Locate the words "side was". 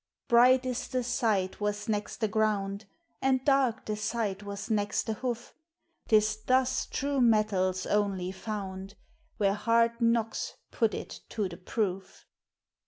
1.03-1.87, 3.95-4.67